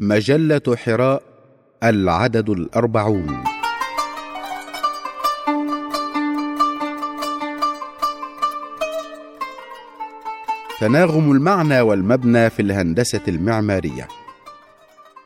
[0.00, 1.22] مجلة حراء
[1.84, 3.44] العدد الأربعون.
[10.80, 14.08] تناغم المعنى والمبنى في الهندسة المعمارية.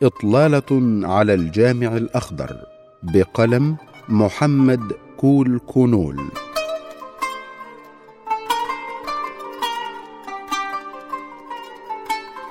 [0.03, 2.57] إطلالة على الجامع الأخضر
[3.03, 3.77] بقلم
[4.09, 6.21] محمد كول كونول.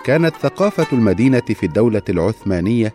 [0.04, 2.94] كانت ثقافة المدينة في الدولة العثمانية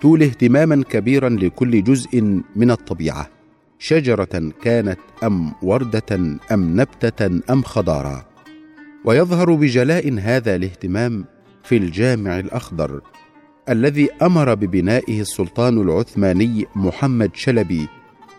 [0.00, 3.28] تولي اهتماما كبيرا لكل جزء من الطبيعة
[3.78, 6.16] شجرة كانت أم وردة
[6.52, 8.24] أم نبتة أم خضارا
[9.04, 11.24] ويظهر بجلاء هذا الاهتمام
[11.64, 13.00] في الجامع الأخضر
[13.68, 17.88] الذي أمر ببنائه السلطان العثماني محمد شلبي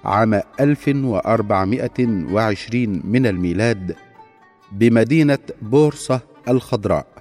[0.05, 3.95] عام 1420 من الميلاد
[4.71, 7.12] بمدينة بورصة الخضراء.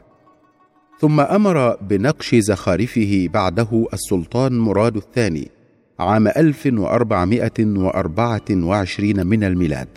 [1.03, 5.51] ثم أمر بنقش زخارفه بعده السلطان مراد الثاني
[6.01, 9.89] عام 1424 من الميلاد.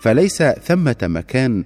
[0.00, 1.64] فليس ثمة مكان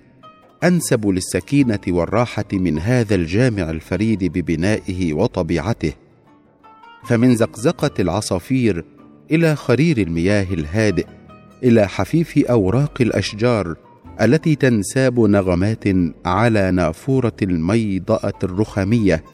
[0.65, 5.93] أنسب للسكينة والراحة من هذا الجامع الفريد ببنائه وطبيعته.
[7.09, 8.85] فمن زقزقة العصافير
[9.31, 11.07] إلى خرير المياه الهادئ
[11.63, 13.77] إلى حفيف أوراق الأشجار
[14.21, 15.85] التي تنساب نغمات
[16.27, 19.25] على نافورة الميضأة الرخامية.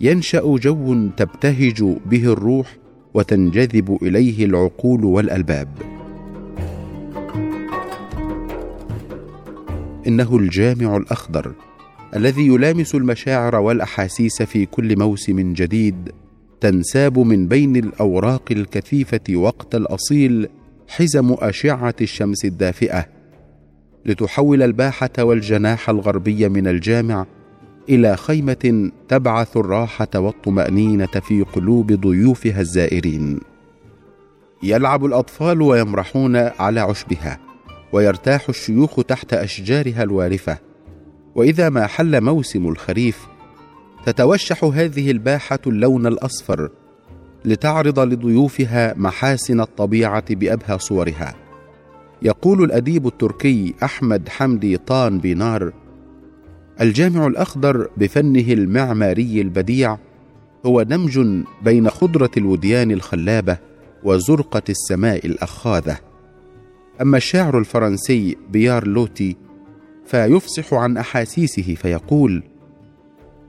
[0.00, 2.76] ينشأ جو تبتهج به الروح
[3.14, 5.68] وتنجذب إليه العقول والألباب.
[10.06, 11.52] إنه الجامع الأخضر
[12.16, 16.10] الذي يلامس المشاعر والأحاسيس في كل موسم جديد
[16.60, 20.48] تنساب من بين الأوراق الكثيفة وقت الأصيل
[20.88, 23.19] حزم أشعة الشمس الدافئة.
[24.06, 27.26] لتحول الباحة والجناح الغربي من الجامع
[27.88, 33.40] إلى خيمة تبعث الراحة والطمأنينة في قلوب ضيوفها الزائرين.
[34.62, 37.38] يلعب الأطفال ويمرحون على عشبها
[37.92, 40.58] ويرتاح الشيوخ تحت أشجارها الوارفة.
[41.34, 43.26] وإذا ما حل موسم الخريف
[44.06, 46.70] تتوشح هذه الباحة اللون الأصفر
[47.44, 51.34] لتعرض لضيوفها محاسن الطبيعة بأبهى صورها.
[52.22, 55.72] يقول الأديب التركي أحمد حمدي طان بينار
[56.80, 59.98] الجامع الأخضر بفنه المعماري البديع
[60.66, 63.58] هو دمج بين خضرة الوديان الخلابة
[64.04, 65.98] وزرقة السماء الأخاذة.
[67.00, 69.36] أما الشاعر الفرنسي بيار لوتي
[70.06, 72.42] فيفصح عن أحاسيسه فيقول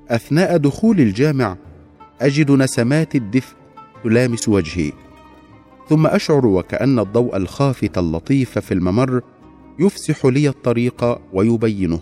[0.10, 1.58] أثناء دخول الجامع
[2.22, 3.56] أجد نسمات الدفء
[4.04, 4.92] تلامس وجهي.
[5.91, 9.22] ثم أشعر وكأن الضوء الخافت اللطيف في الممر
[9.79, 12.00] يفسح لي الطريق ويبينه.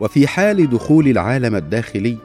[0.00, 2.16] وفي حال دخول العالم الداخلي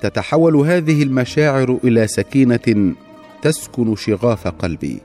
[0.00, 2.94] تتحول هذه المشاعر إلى سكينة
[3.42, 5.00] تسكن شغاف قلبي.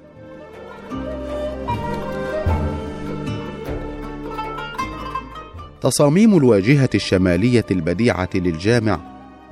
[5.81, 8.99] تصاميم الواجهة الشمالية البديعة للجامع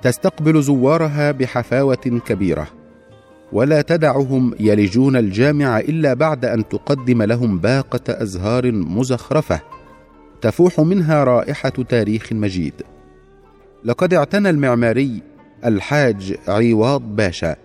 [0.02, 2.83] تستقبل زوارها بحفاوة كبيرة.
[3.54, 9.62] ولا تدعهم يلجون الجامع إلا بعد أن تقدم لهم باقة أزهار مزخرفة
[10.42, 12.74] تفوح منها رائحة تاريخ مجيد.
[13.86, 15.22] لقد اعتنى المعماري
[15.66, 17.56] الحاج عواض باشا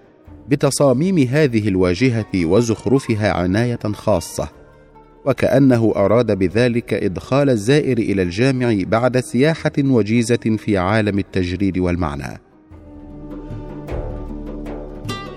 [0.49, 4.49] بتصاميم هذه الواجهة وزخرفها عناية خاصة
[5.25, 12.48] وكأنه أراد بذلك إدخال الزائر إلى الجامع بعد سياحة وجيزة في عالم التجريد والمعنى.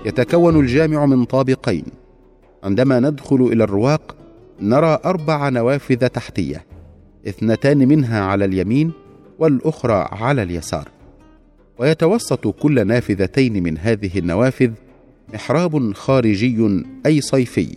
[0.06, 1.84] يتكون الجامع من طابقين.
[2.64, 4.16] عندما ندخل إلى الرواق
[4.60, 6.64] نرى أربع نوافذ تحتية
[7.28, 8.92] اثنتان منها على اليمين
[9.38, 10.88] والأخرى على اليسار.
[11.78, 14.70] ويتوسط كل نافذتين من هذه النوافذ
[15.34, 17.76] محراب خارجي أي صيفي.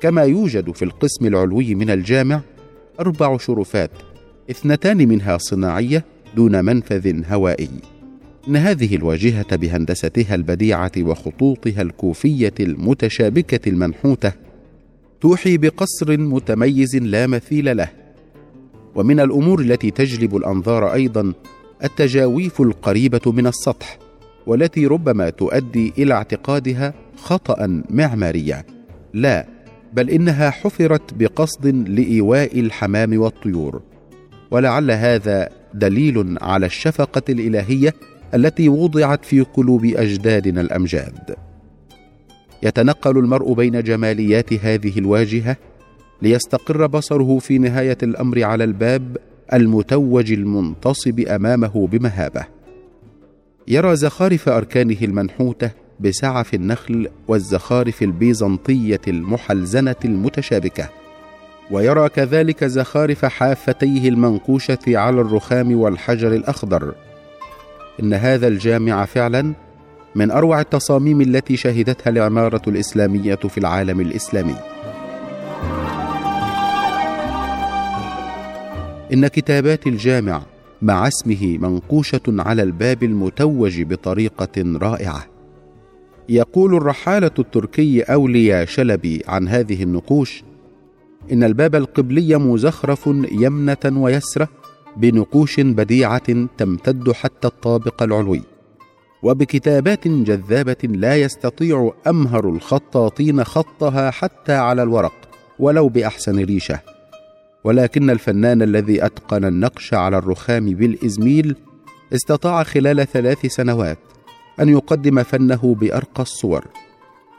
[0.00, 2.40] كما يوجد في القسم العلوي من الجامع
[3.00, 3.90] أربع شرفات
[4.50, 6.04] اثنتان منها صناعية
[6.36, 7.95] دون منفذ هوائي.
[8.48, 14.32] إن هذه الواجهة بهندستها البديعة وخطوطها الكوفية المتشابكة المنحوتة
[15.20, 17.88] توحي بقصر متميز لا مثيل له
[18.94, 21.32] ومن الأمور التي تجلب الأنظار أيضا
[21.84, 23.98] التجاويف القريبة من السطح
[24.46, 28.64] والتي ربما تؤدي إلى اعتقادها خطا معماريا.
[29.14, 29.46] لا
[29.92, 33.82] بل إنها حفرت بقصد لإيواء الحمام والطيور
[34.50, 37.94] ولعل هذا دليل على الشفقة الإلهية
[38.36, 41.36] التي وضعت في قلوب أجدادنا الأمجاد.
[42.62, 45.56] يتنقل المرء بين جماليات هذه الواجهة
[46.22, 49.16] ليستقر بصره في نهاية الأمر على الباب
[49.52, 52.44] المتوج المنتصب أمامه بمهابة.
[53.68, 60.88] يرى زخارف أركانه المنحوتة بسعف النخل والزخارف البيزنطية المحلزنة المتشابكة.
[61.70, 66.94] ويرى كذلك زخارف حافتيه المنقوشة على الرخام والحجر الأخضر
[68.02, 69.52] إن هذا الجامع فعلا
[70.14, 74.56] من أروع التصاميم التي شهدتها العمارة الإسلامية في العالم الإسلامي.
[79.12, 80.42] إن كتابات الجامع
[80.82, 85.26] مع اسمه منقوشة على الباب المتوج بطريقة رائعة.
[86.28, 90.44] يقول الرحالة التركي أولياء شلبي عن هذه النقوش
[91.32, 94.48] إن الباب القبلي مزخرف يمنة ويسرة
[94.96, 98.42] بنقوش بديعة تمتد حتى الطابق العلوي
[99.22, 105.14] وبكتابات جذابة لا يستطيع أمهر الخطاطين خطها حتى على الورق
[105.58, 106.80] ولو بأحسن ريشة.
[107.64, 111.56] ولكن الفنان الذي أتقن النقش على الرخام بالإزميل
[112.14, 113.98] استطاع خلال ثلاث سنوات
[114.60, 116.64] أن يقدم فنه بأرقى الصور.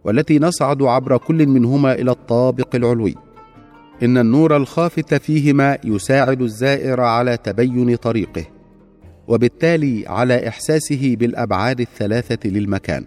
[0.04, 3.14] والتي نصعد عبر كل منهما إلى الطابق العلوي.
[4.02, 8.44] إن النور الخافت فيهما يساعد الزائر على تبين طريقه
[9.28, 13.04] وبالتالي على إحساسه بالأبعاد الثلاثة للمكان.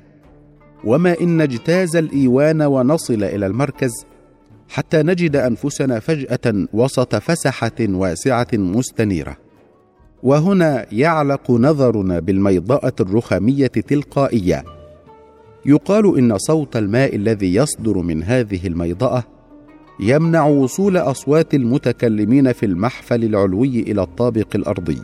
[0.84, 3.92] وما إن نجتاز الإيوان ونصل إلى المركز
[4.70, 9.38] حتى نجد أنفسنا فجأة وسط فسحة واسعة مستنيرة.
[10.24, 14.64] وهنا يعلق نظرنا بالميضاءة الرخامية تلقائية.
[15.66, 19.24] يقال إن صوت الماء الذي يصدر من هذه الميضاه
[20.00, 25.02] يمنع وصول أصوات المتكلمين في المحفل العلوي إلى الطابق الأرضي.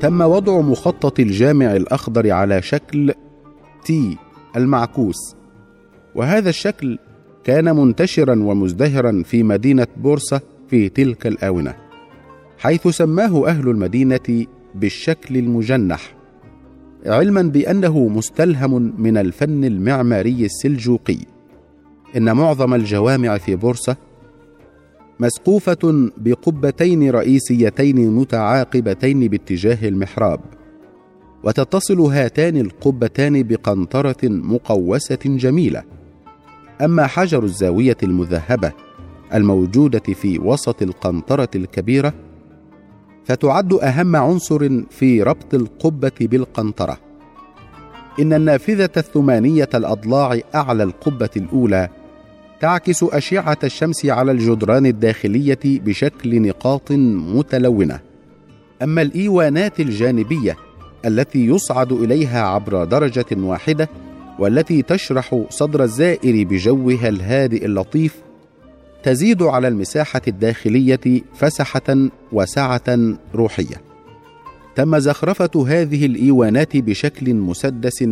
[0.00, 3.12] تم وضع مخطط الجامع الأخضر على شكل
[3.84, 4.16] تي
[4.56, 5.36] المعكوس
[6.14, 6.98] وهذا الشكل
[7.44, 11.74] كان منتشرا ومزدهرا في مدينة بورصة في تلك الآونة
[12.58, 16.15] حيث سماه أهل المدينة بالشكل المجنح.
[17.06, 21.18] علما بأنه مستلهم من الفن المعماري السلجوقي
[22.16, 23.96] إن معظم الجوامع في بورصة
[25.20, 30.40] مسقوفة بقبتين رئيسيتين متعاقبتين باتجاه المحراب
[31.44, 35.82] وتتصل هاتان القبتان بقنطرة مقوسة جميلة.
[36.80, 38.72] أما حجر الزاوية المذهبة
[39.34, 42.14] الموجودة في وسط القنطرة الكبيرة
[43.26, 46.98] فتعد أهم عنصر في ربط القبة بالقنطرة.
[48.20, 51.88] إن النافذة الثمانية الأضلاع أعلى القبة الأولى
[52.60, 56.92] تعكس أشعة الشمس على الجدران الداخلية بشكل نقاط
[57.36, 58.00] متلونة.
[58.82, 60.56] أما الإيوانات الجانبية
[61.04, 63.88] التي يصعد إليها عبر درجة واحدة
[64.38, 68.25] والتي تشرح صدر الزائر بجوها الهادئ اللطيف
[69.02, 72.98] تزيد على المساحة الداخلية فسحة وسعة
[73.34, 73.82] روحية.
[74.74, 78.04] تم زخرفة هذه الإيوانات بشكل مسدس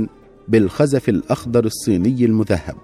[0.49, 2.75] بالخزف الأخضر الصيني المذهب.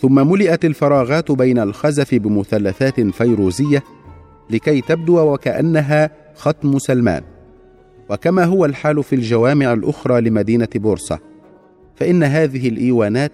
[0.00, 3.82] ثم ملئت الفراغات بين الخزف بمثلثات فيروزية
[4.50, 7.22] لكي تبدو وكأنها ختم سلمان.
[8.08, 11.18] وكما هو الحال في الجوامع الأخرى لمدينة بورصة
[11.94, 13.32] فإن هذه الإيوانات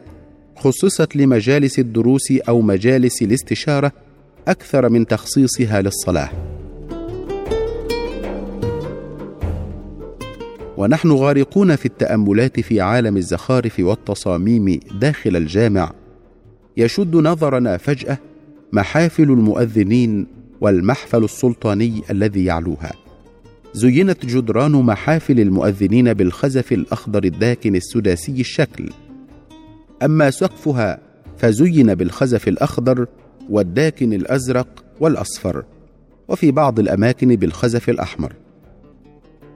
[0.56, 3.92] خصصت لمجالس الدروس أو مجالس الاستشارة
[4.49, 6.30] أكثر من تخصيصها للصلاه
[10.76, 15.92] ونحن غارقون في التأملات في عالم الزخارف والتصاميم داخل الجامع.
[16.76, 18.18] يشد نظرنا فجأة
[18.73, 20.26] محافل المؤذنين
[20.61, 22.92] والمحفل السلطاني الذي يعلوها.
[23.75, 28.90] زينت جدران محافل المؤذنين بالخزف الأخضر الداكن السداسي الشكل.
[30.04, 30.99] أما سقفها
[31.38, 33.06] فزين بالخزف الأخضر
[33.50, 35.64] والداكن الأزرق والأصفر
[36.28, 38.32] وفي بعض الأماكن بالخزف الأحمر.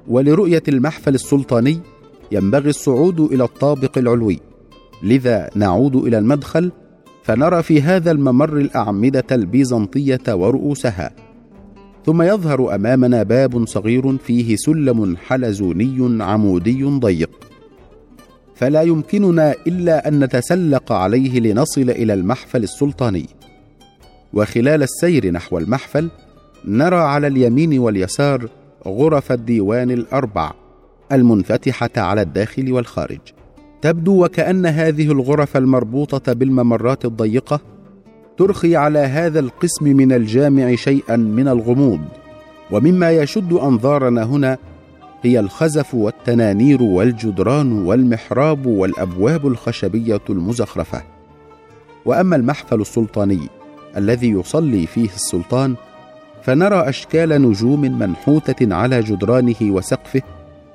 [0.09, 1.79] ولرؤية المحفل السلطاني
[2.33, 4.41] ينبغي الصعود إلى الطابق العلوي
[5.03, 6.73] لذا نعود إلى المدخل
[7.23, 11.11] فنرى في هذا الممر الأعمدة البيزنطية ورؤوسها.
[12.07, 17.31] ثم يظهر أمامنا باب صغير فيه سلم حلزوني عمودي ضيق.
[18.57, 23.27] فلا يمكننا إلا أن نتسلق عليه لنصل إلى المحفل السلطاني.
[24.33, 26.11] وخلال السير نحو المحفل
[26.65, 28.49] نرى على اليمين واليسار
[28.87, 30.53] غرف الديوان الأربع
[31.13, 33.21] المنفتحة على الداخل والخارج.
[33.83, 37.61] تبدو وكأن هذه الغرف المربوطة بالممرات الضيقة
[38.39, 42.01] ترخي على هذا القسم من الجامع شيئا من الغموض.
[42.71, 44.59] ومما يشد أنظارنا هنا
[45.27, 51.03] هي الخزف والتنانير والجدران والمحراب والأبواب الخشبية المزخرفة
[52.05, 53.41] وأما المحفل السلطاني
[53.97, 55.75] الذي يصلي فيه السلطان
[56.43, 60.23] فنرى أشكال نجوم منحوتة على جدرانه وسقفه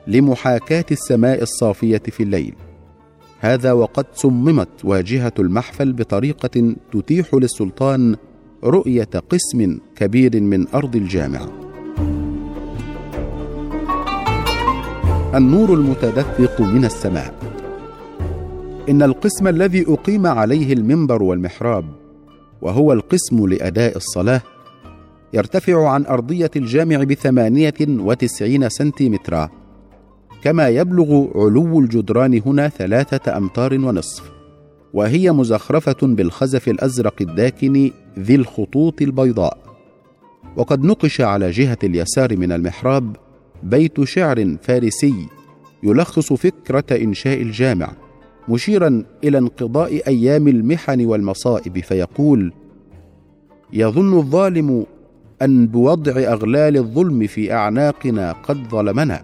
[0.07, 2.55] لمحاكاة السماء الصافية في الليل
[3.39, 8.15] هذا وقد صممت واجهة المحفل بطريقة تتيح للسلطان
[8.63, 11.70] رؤية قسم كبير من أرض الجامع.
[15.35, 17.33] النور المتدفق من السماء.
[18.89, 21.85] إن القسم الذي أقيم عليه المنبر والمحراب
[22.61, 24.41] وهو القسم لأداء الصلاة
[25.33, 29.49] يرتفع عن أرضية الجامع بثمانية وتسعين سنتيمترا
[30.43, 34.31] كما يبلغ علو الجدران هنا ثلاثة أمتار ونصف
[34.93, 39.57] وهي مزخرفة بالخزف الأزرق الداكن ذي الخطوط البيضاء
[40.57, 43.15] وقد نقش على جهة اليسار من المحراب
[43.63, 45.27] بيت شعر فارسي
[45.83, 47.91] يلخص فكرة إنشاء الجامع
[48.49, 52.53] مشيرا إلى انقضاء أيام المحن والمصائب فيقول
[53.73, 54.85] يظن الظالم
[55.41, 59.21] أن بوضع أغلال الظلم في أعناقنا قد ظلمنا.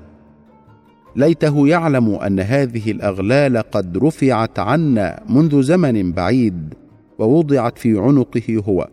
[1.15, 6.73] ليته يعلم أن هذه الأغلال قد رفعت عنا منذ زمن بعيد
[7.19, 8.87] ووضعت في عنقه هو.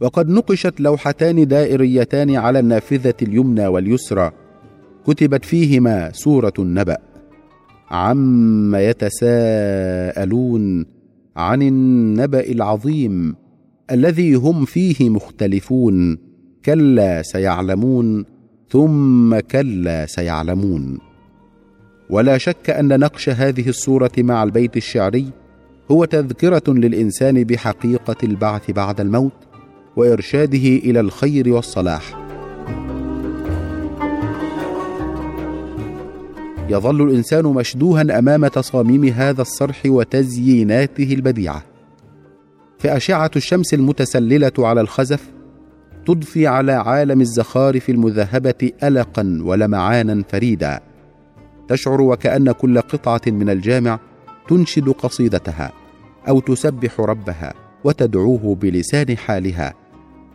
[0.00, 4.32] وقد نقشت لوحتان دائريتان على النافذة اليمنى واليسرى.
[5.06, 6.96] كتبت فيهما سورة النبأ.
[7.90, 9.74] عم يتساءلون
[11.36, 13.36] عن النبأ العظيم
[13.90, 16.18] الذي هم فيه مختلفون.
[16.64, 18.24] كلا سيعلمون
[18.70, 20.98] ثم كلا سيعلمون.
[22.10, 25.26] ولا شك ان نقش هذه الصورة مع البيت الشعري
[25.90, 29.47] هو تذكره للانسان بحقيقه البعث بعد الموت.
[29.98, 32.28] وإرشاده إلى الخير والصلاح.
[36.68, 41.62] يظل الإنسان مشدوها أمام تصاميم هذا الصرح وتزييناته البديعة.
[42.78, 45.30] فأشعة الشمس المتسللة على الخزف
[46.06, 50.80] تضفي على عالم الزخارف المذهبة القا ولمعانا فريدا.
[51.68, 53.98] تشعر وكأن كل قطعة من الجامع
[54.48, 55.72] تنشد قصيدتها
[56.28, 59.87] أو تسبح ربها وتدعوه بلسان حالها.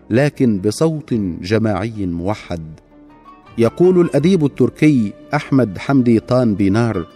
[0.10, 2.62] لكن بصوت جماعي موحد.
[3.57, 7.07] يقول الأديب التركي أحمد حمدي طان بينار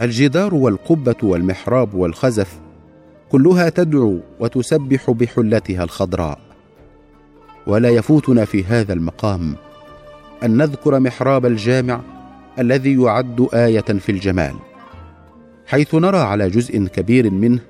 [0.00, 2.60] الجدار والقبة والمحراب والخزف
[3.30, 6.38] كلها تدعو وتسبح بحلتها الخضراء.
[7.66, 9.56] ولا يفوتنا في هذا المقام
[10.42, 12.00] أن نذكر محراب الجامع
[12.58, 14.54] الذي يعد آية في الجمال.
[15.66, 17.60] حيث نرى على جزء كبير منه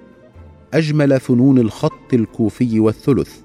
[0.74, 3.36] أجمل فنون الخط الكوفي والثلث.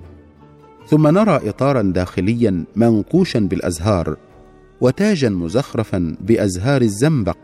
[0.89, 4.17] ثم نرى اطارا داخليا منقوشا بالأزهار
[4.82, 7.38] وتاجا مزخرفا بأزهار الزنبق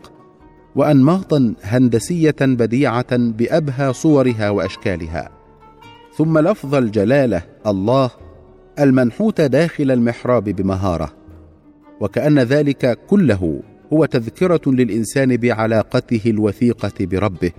[0.76, 5.30] وانماطا هندسية بديعة بأبهى صورها وأشكالها.
[6.16, 8.10] ثم لفظ الجلالة الله
[8.78, 11.12] المنحوت داخل المحراب بمهارة.
[12.00, 17.52] وكأن ذلك كله هو تذكرة للإنسان بعلاقته الوثيقة بربه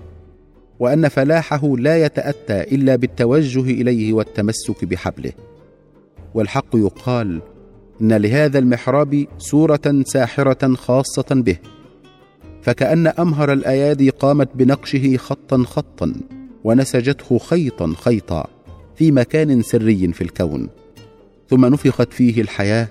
[0.79, 5.31] وأن فلاحه لا يتأتى إلا بالتوجه إليه والتمسك بحبله.
[6.35, 7.41] والحق يقال
[8.01, 11.57] إن لهذا المحراب سورة ساحرة خاصة به
[12.61, 16.13] فكأن أمهر الأيادي قامت بنقشه خطا خطا
[16.63, 18.47] ونسجته خيطا خيطا
[18.95, 20.69] في مكان سري في الكون
[21.49, 22.87] ثم نفخت فيه الحياة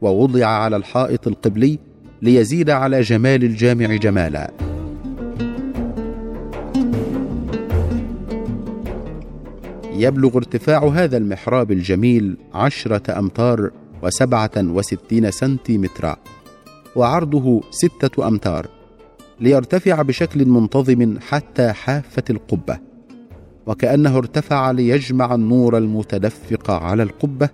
[0.00, 1.78] ووضع على الحائط القبلي
[2.22, 4.73] ليزيد على جمال الجامع جمالا.
[9.94, 13.70] يبلغ ارتفاع هذا المحراب الجميل عشرة أمتار
[14.02, 16.16] وسبعة وستين سنتيمترا
[16.96, 18.66] وعرضه ستة أمتار
[19.40, 22.78] ليرتفع بشكل منتظم حتى حافة القبة
[23.66, 27.48] وكأنه ارتفع ليجمع النور المتدفق على القبة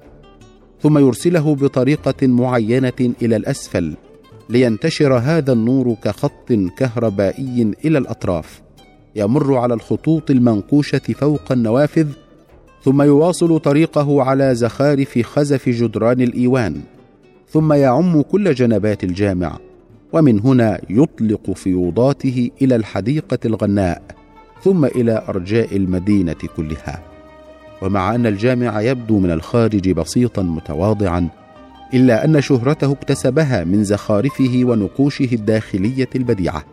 [0.83, 3.97] ثم يرسله بطريقة معينة إلى الأسفل
[4.49, 8.63] لينتشر هذا النور كخط كهربائي إلى الأطراف
[9.17, 12.09] يمر على الخطوط المنقوشه فوق النوافذ
[12.85, 16.81] ثم يواصل طريقه على زخارف خزف جدران الإيوان
[17.49, 19.59] ثم يعم كل جنبات الجامع
[20.13, 24.03] ومن هنا يطلق فيوضاته إلى الحديقة الغناء
[24.63, 27.03] ثم إلى أرجاء المدينة كلها.
[27.83, 31.29] ومع أن الجامع يبدو من الخارج بسيطا متواضعا
[31.95, 36.65] إلا أن شهرته اكتسبها من زخارفه ونقوشه الداخلية البديعة.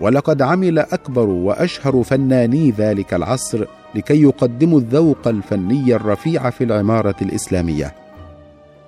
[0.00, 7.94] ولقد عمل أكبر وأشهر فناني ذلك العصر لكي يقدموا الذوق الفني الرفيع في العمارة الإسلامية.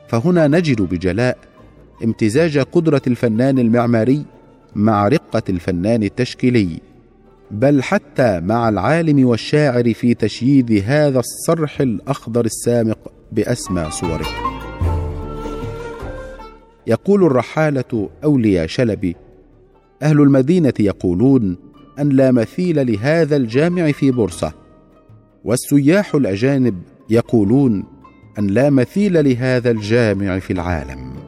[0.08, 1.38] فهنا نجد بجلاء
[2.04, 4.24] امتزاج قدرة الفنان المعماري
[4.74, 6.80] مع رقة الفنان التشكيلي.
[7.50, 12.98] بل حتى مع العالم والشاعر في تشييد هذا الصرح الأخضر السامق
[13.32, 14.26] بأسمى صوره.
[16.86, 19.16] يقول الرحالة أولياء شلبي
[20.02, 21.56] أهل المدينة يقولون
[21.98, 24.65] أن لا مثيل لهذا الجامع في بورصة.
[25.46, 27.84] والسياح الأجانب يقولون
[28.38, 31.25] أن لا مثيل لهذا الجامع في العالم.